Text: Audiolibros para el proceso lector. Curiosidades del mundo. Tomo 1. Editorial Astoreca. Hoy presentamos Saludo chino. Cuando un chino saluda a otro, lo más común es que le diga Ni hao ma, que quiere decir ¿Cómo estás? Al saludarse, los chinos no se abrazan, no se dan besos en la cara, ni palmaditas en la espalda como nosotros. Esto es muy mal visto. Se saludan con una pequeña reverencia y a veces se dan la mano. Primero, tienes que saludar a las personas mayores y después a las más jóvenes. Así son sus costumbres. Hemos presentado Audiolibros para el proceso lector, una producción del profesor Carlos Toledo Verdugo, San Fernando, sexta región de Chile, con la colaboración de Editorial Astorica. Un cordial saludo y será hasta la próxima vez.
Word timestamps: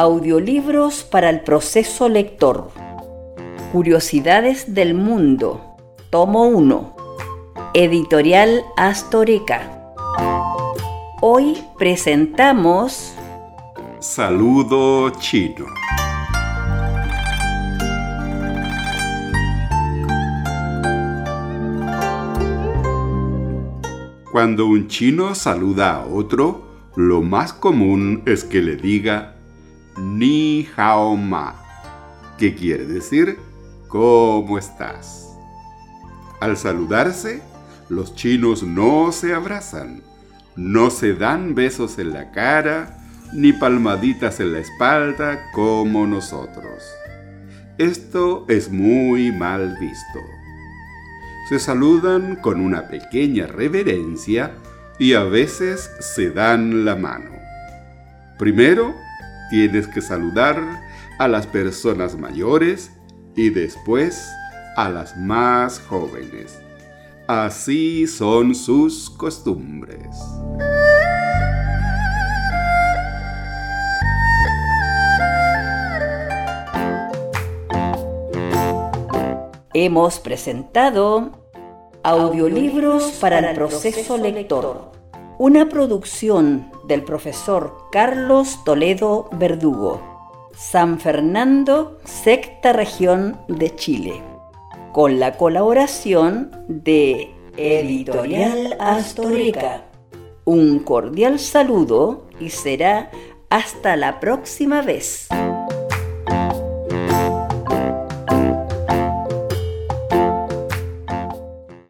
Audiolibros 0.00 1.02
para 1.02 1.28
el 1.28 1.40
proceso 1.40 2.08
lector. 2.08 2.70
Curiosidades 3.72 4.72
del 4.72 4.94
mundo. 4.94 5.76
Tomo 6.10 6.44
1. 6.44 6.94
Editorial 7.74 8.62
Astoreca. 8.76 9.92
Hoy 11.20 11.58
presentamos 11.76 13.12
Saludo 13.98 15.10
chino. 15.18 15.66
Cuando 24.30 24.68
un 24.68 24.86
chino 24.86 25.34
saluda 25.34 25.96
a 25.96 26.06
otro, 26.06 26.62
lo 26.94 27.20
más 27.20 27.52
común 27.52 28.22
es 28.26 28.44
que 28.44 28.62
le 28.62 28.76
diga 28.76 29.37
Ni 29.98 30.68
hao 30.76 31.16
ma, 31.16 31.54
que 32.38 32.54
quiere 32.54 32.84
decir 32.84 33.38
¿Cómo 33.88 34.58
estás? 34.58 35.34
Al 36.40 36.58
saludarse, 36.58 37.40
los 37.88 38.14
chinos 38.14 38.62
no 38.62 39.12
se 39.12 39.32
abrazan, 39.32 40.02
no 40.56 40.90
se 40.90 41.14
dan 41.14 41.54
besos 41.54 41.98
en 41.98 42.12
la 42.12 42.30
cara, 42.30 42.98
ni 43.32 43.54
palmaditas 43.54 44.40
en 44.40 44.52
la 44.52 44.58
espalda 44.58 45.40
como 45.54 46.06
nosotros. 46.06 46.84
Esto 47.78 48.44
es 48.48 48.70
muy 48.70 49.32
mal 49.32 49.74
visto. 49.80 50.18
Se 51.48 51.58
saludan 51.58 52.36
con 52.36 52.60
una 52.60 52.88
pequeña 52.88 53.46
reverencia 53.46 54.52
y 54.98 55.14
a 55.14 55.24
veces 55.24 55.90
se 56.00 56.30
dan 56.30 56.84
la 56.84 56.94
mano. 56.94 57.30
Primero, 58.38 58.94
tienes 59.50 59.86
que 59.86 60.00
saludar 60.00 60.82
a 61.18 61.28
las 61.28 61.46
personas 61.46 62.16
mayores 62.16 62.92
y 63.34 63.50
después 63.50 64.28
a 64.76 64.88
las 64.88 65.16
más 65.16 65.80
jóvenes. 65.80 66.60
Así 67.26 68.06
son 68.06 68.54
sus 68.54 69.10
costumbres. 69.10 70.16
Hemos 79.74 80.18
presentado 80.18 81.44
Audiolibros 82.02 83.04
para 83.20 83.38
el 83.40 83.54
proceso 83.56 84.16
lector, 84.16 84.92
una 85.38 85.68
producción 85.68 86.70
del 86.84 87.04
profesor 87.04 87.76
Carlos 87.92 88.64
Toledo 88.64 89.28
Verdugo, 89.32 90.50
San 90.52 90.98
Fernando, 90.98 92.00
sexta 92.04 92.72
región 92.72 93.40
de 93.46 93.74
Chile, 93.76 94.20
con 94.92 95.20
la 95.20 95.36
colaboración 95.36 96.50
de 96.66 97.30
Editorial 97.56 98.76
Astorica. 98.80 99.84
Un 100.44 100.80
cordial 100.80 101.38
saludo 101.38 102.26
y 102.40 102.50
será 102.50 103.10
hasta 103.48 103.94
la 103.94 104.18
próxima 104.18 104.82
vez. 104.82 105.28